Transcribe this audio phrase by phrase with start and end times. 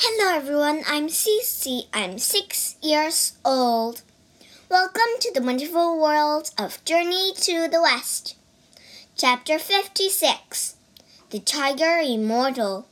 [0.00, 1.88] Hello everyone, I'm Cece.
[1.92, 4.02] I'm six years old.
[4.70, 8.36] Welcome to the wonderful world of Journey to the West.
[9.16, 10.76] Chapter 56
[11.30, 12.86] The Tiger Immortal.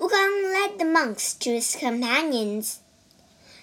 [0.00, 2.80] Wukong led the monks to his companions.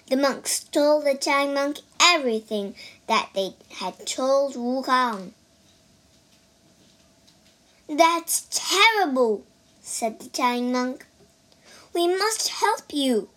[0.06, 2.76] The monks told the giant monk everything
[3.08, 5.32] that they had told Wukong.
[7.88, 9.44] That's terrible,
[9.82, 11.06] said the giant monk.
[11.92, 13.28] We must help you.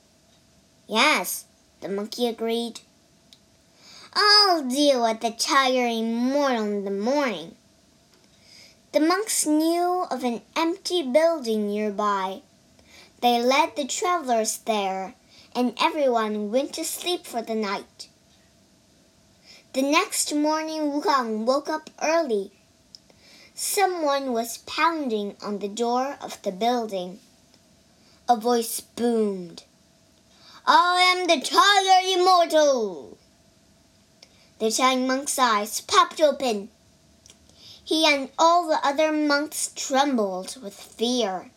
[0.88, 1.46] Yes,
[1.82, 2.82] the monkey agreed.
[4.14, 7.56] I'll deal with the tiger immortal in the morning.
[8.94, 12.44] The monks knew of an empty building nearby.
[13.22, 15.16] They led the travelers there,
[15.54, 18.08] and everyone went to sleep for the night.
[19.74, 22.54] The next morning, Wukong woke up early.
[23.58, 27.22] Someone was pounding on the door of the building.
[28.28, 29.64] A voice boomed.
[30.68, 33.18] I am the Tiger Immortal.
[34.60, 36.68] The giant monk's eyes popped open.
[37.82, 41.50] He and all the other monks trembled with fear.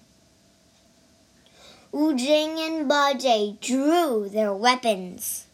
[1.91, 5.47] Wu Jing and Ba Jie drew their weapons.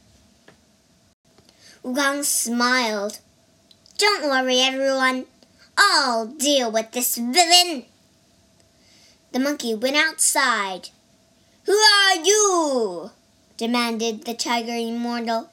[1.83, 3.20] Wukong smiled.
[3.97, 5.25] Don't worry, everyone.
[5.77, 7.84] I'll deal with this villain.
[9.33, 10.91] The monkey went outside.
[11.64, 13.11] Who are you?
[13.56, 15.50] demanded the tiger immortal.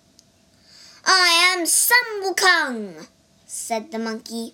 [1.06, 3.08] I am Sun Wukong,
[3.46, 4.54] said the monkey.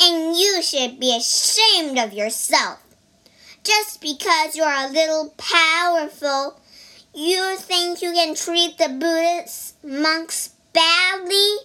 [0.00, 2.80] And you should be ashamed of yourself.
[3.62, 6.60] Just because you're a little powerful,
[7.14, 11.56] you think you can treat the Buddhist monks badly?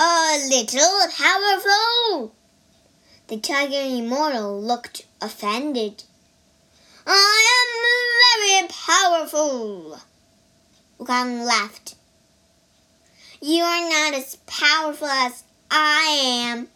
[0.00, 2.32] A little powerful?
[3.26, 6.04] The tiger immortal looked offended.
[7.04, 9.98] I am very powerful.
[11.00, 11.96] Wukong laughed.
[13.42, 16.68] You are not as powerful as I am.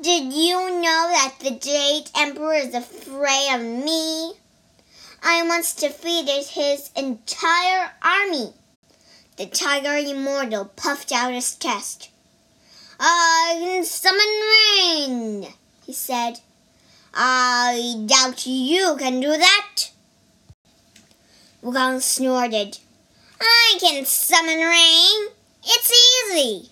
[0.00, 4.32] Did you know that the Jade Emperor is afraid of me?
[5.22, 8.52] I once defeated his entire army.
[9.36, 12.08] The tiger immortal puffed out his chest.
[13.00, 15.54] I can summon rain,
[15.86, 16.40] he said.
[17.14, 19.90] I doubt you can do that.
[21.62, 22.78] Wukong snorted.
[23.40, 25.28] I can summon rain.
[25.62, 25.92] It's
[26.32, 26.70] easy.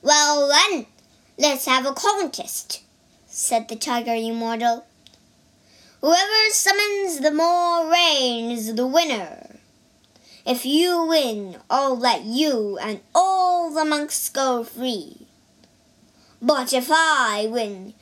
[0.00, 0.86] Well then,
[1.36, 2.82] let's have a contest,
[3.26, 4.86] said the tiger immortal.
[6.00, 9.56] Whoever summons the more rain is the winner.
[10.46, 15.26] If you win, I'll let you and all the monks go free.
[16.44, 17.94] But if I win,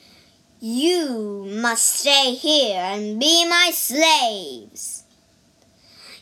[0.60, 5.04] you must stay here and be my slaves.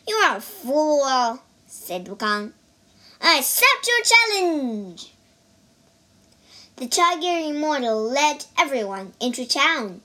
[0.05, 2.51] You are a fool, said Wukong.
[3.21, 5.13] I accept your challenge.
[6.75, 10.01] The Tiger Immortal led everyone into town.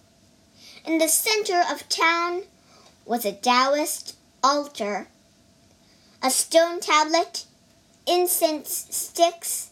[0.85, 2.45] In the center of town
[3.05, 5.09] was a Taoist altar,
[6.23, 7.47] a stone tablet,
[8.07, 9.71] incense sticks,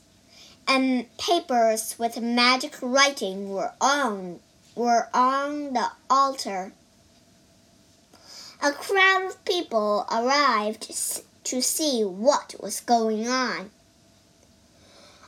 [0.67, 4.41] and papers with magic writing were on
[4.75, 6.73] were on the altar.
[8.63, 10.91] A crowd of people arrived
[11.45, 13.71] to see what was going on.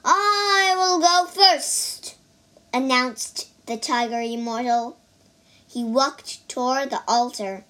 [0.05, 2.17] I will go first,
[2.73, 4.99] announced the tiger immortal.
[5.69, 7.65] He walked toward the altar.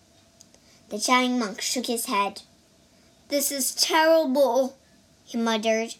[0.91, 2.43] The giant monk shook his head.
[3.29, 4.77] This is terrible,
[5.25, 5.95] he muttered.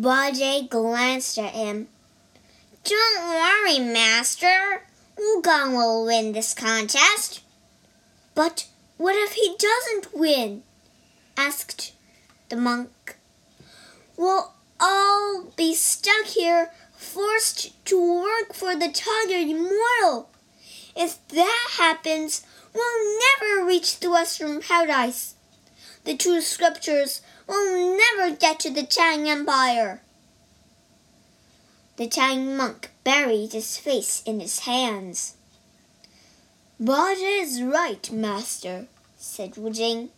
[0.00, 1.88] Bajie glanced at him.
[2.84, 4.82] Don't worry, Master.
[5.16, 7.40] Wukong will win this contest.
[8.34, 8.68] But
[8.98, 10.62] what if he doesn't win?
[11.36, 11.92] asked
[12.48, 13.16] the monk.
[14.16, 20.30] We'll all be stuck here, forced to work for the Tiger Immortal.
[20.94, 22.44] If that happens,
[22.74, 25.34] we'll never reach the Western Paradise.
[26.04, 30.00] The true scriptures will never get to the Tang Empire.
[31.96, 35.34] The Tang monk buried his face in his hands.
[36.80, 40.10] Bajie is right, master, said Wu Jing.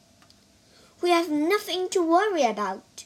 [1.01, 3.05] We have nothing to worry about.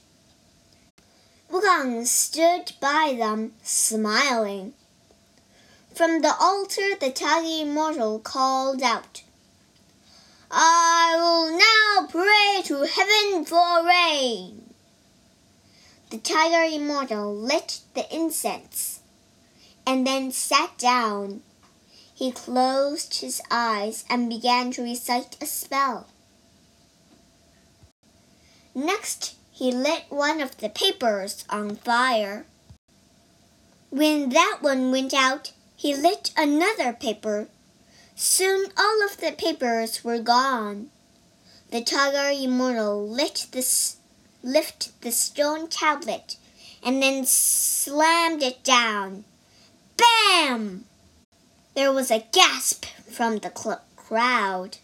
[1.50, 4.72] Wu Gang stood by them, smiling.
[5.94, 9.22] From the altar, the Tiger Immortal called out,
[10.54, 14.74] I will now pray to heaven for rain.
[16.10, 19.00] The Tiger Immortal lit the incense
[19.86, 21.42] and then sat down.
[22.14, 26.06] he closed his eyes and began to recite a spell.
[28.74, 32.44] Next, he lit one of the papers on fire.
[33.90, 37.48] When that one went out, he lit another paper.
[38.24, 40.90] Soon all of the papers were gone.
[41.72, 43.96] The tiger immortal lit this,
[44.44, 46.36] lift the stone tablet
[46.84, 49.24] and then slammed it down.
[49.96, 50.84] Bam!
[51.74, 54.78] There was a gasp from the crowd.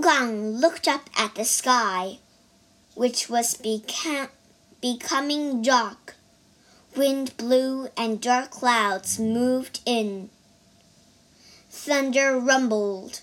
[0.00, 2.20] Gang looked up at the sky,
[2.94, 4.28] which was beca
[4.80, 6.14] becoming dark.
[6.96, 10.30] Wind blew and dark clouds moved in.
[11.80, 13.20] Thunder rumbled.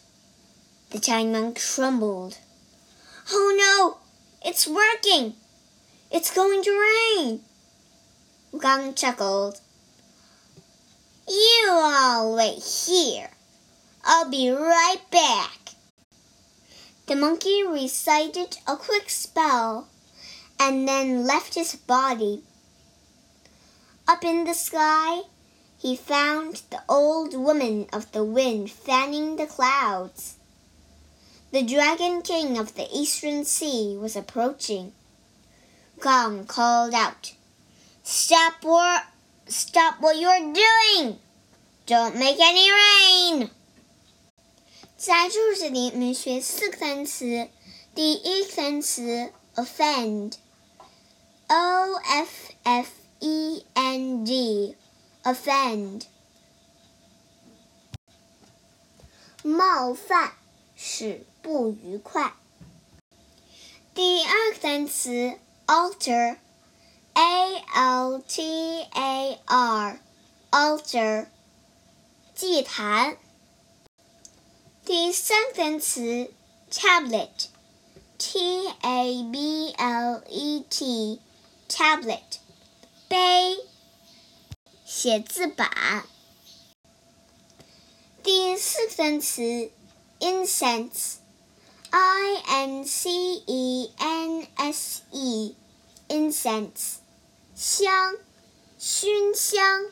[0.90, 2.38] The monk trembled.
[3.30, 3.98] Oh no!
[4.50, 5.36] It's working!
[6.10, 7.42] It's going to rain!
[8.60, 9.60] Gang chuckled.
[11.28, 13.30] You all wait here.
[14.06, 15.75] I'll be right back.
[17.08, 19.90] The monkey recited a quick spell
[20.58, 22.42] and then left his body.
[24.08, 25.24] Up in the sky,
[25.85, 30.37] he found the old woman of the wind fanning the clouds.
[31.53, 34.93] The dragon king of the eastern sea was approaching.
[36.03, 37.33] Gang called out,
[38.03, 39.05] Stop what,
[39.47, 41.19] stop what you're doing!
[41.87, 43.51] Don't make any rain!
[44.97, 47.49] 在注释里，我们学四个单词。
[47.95, 50.37] 第一个单词 offend，o
[51.97, 54.25] f f e n
[55.25, 56.04] offend，
[59.42, 60.33] 冒犯，
[60.75, 62.33] 使不愉快。
[63.95, 71.25] 第二个单词 altar，a l t a r，altar，
[72.36, 73.18] 祭坛。
[74.86, 76.31] 第三个单词
[76.69, 82.22] tablet，t a b l e t，tablet，
[83.07, 83.57] 碑。
[84.98, 86.06] 写字板。
[88.24, 89.70] 第四个单词
[90.22, 91.18] incense，i
[92.48, 93.10] n c
[93.46, 97.00] e n s e，incense，
[97.54, 98.16] 香，
[98.78, 99.92] 熏香。